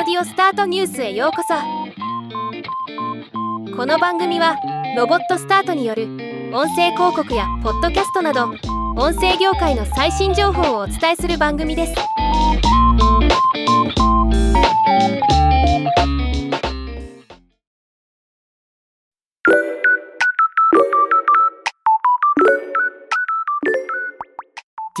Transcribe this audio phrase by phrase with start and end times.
[0.00, 1.52] オスタートニュースへようこそ。
[3.76, 4.56] この番組は
[4.96, 6.04] ロボットスタートによる
[6.54, 8.46] 音声広告やポッドキャストなど
[8.96, 11.94] 音声業界の最新情報をお伝えする番組です。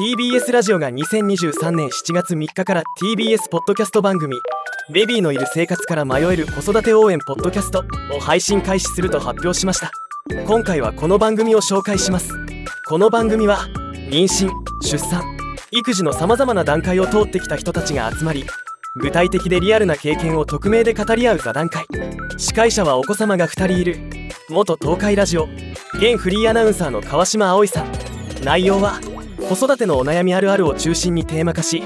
[0.00, 4.34] TBS ラジオが2023年7月3日から TBS ポッドキャスト番組
[4.90, 7.84] 「ベビーのいる生活から迷える子育て応援ポッドキャスト」
[8.16, 9.90] を配信開始すると発表しました。
[10.46, 12.32] 今回はこの番組を紹介します。
[12.88, 13.58] この番組は
[14.08, 14.48] 妊娠
[14.80, 15.36] 出産
[15.70, 18.46] 育児のさまざまな段階を通ってきた人たちが集まり
[18.96, 21.84] 具体的でリアルな経験を匿名で語り合う座談会。
[22.38, 23.98] 司会者はお子様が2人いる。
[24.48, 25.46] 元東海ラジオ
[25.96, 27.92] 現フリーアナウンサーの川島葵さん。
[28.42, 28.98] 内容は
[29.50, 31.82] 子育てのお悩みあるあるを中心にテーマ化し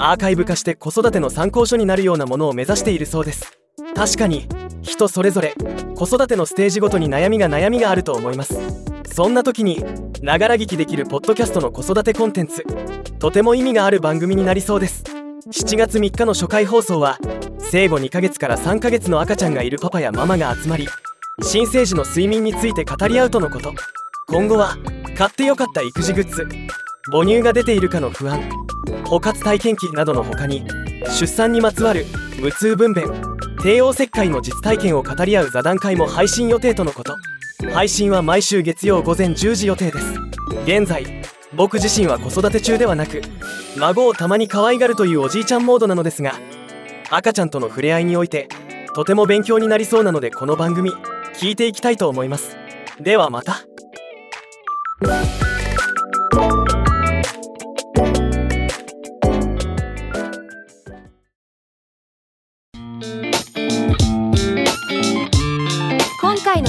[0.00, 3.56] アーカイブ化して子育ての参考書になるようなものを目指しているそうです。
[3.94, 4.48] 確かに
[4.82, 5.54] 人それぞれ
[5.94, 8.58] 子育てのステージごとに悩みが悩みがあると思います。
[9.04, 9.80] そんな時に
[10.22, 12.64] ながら聞きできるポッドキャストの子育てコンテンツ
[13.20, 15.04] とても意味がある番組になりそうです。
[15.04, 17.20] 7月3日の初回放送は
[17.60, 20.88] 生後2ヶ月から3ヶ月の赤ちゃんがいるパパやママが集まり
[21.42, 23.72] 新生児の睡眠について語り合うとのこと。
[24.26, 24.76] 今後は
[25.16, 26.46] 買ってよかった育児グッズ
[27.10, 28.42] 母乳が出ているかの不安
[29.04, 30.64] 補活体験記などの他に
[31.18, 32.04] 出産にまつわる
[32.40, 37.16] 無痛分娩帝王切開の実体験を語り合う座談会も配信予定とのこと。
[37.72, 40.14] 配信は毎週月曜午前10時予定です。
[40.64, 41.04] 現在
[41.54, 43.20] 僕自身は子育て中ではなく
[43.78, 46.34] 孫をたまに可愛がるというおじいちゃんモードなのですが
[47.10, 48.48] 赤ちゃんとの触れ合いにおいて
[48.94, 50.92] とても勉強になりそうなのでこの番組
[51.34, 52.56] 聞いていきたいと思います。
[53.00, 53.62] ではまた。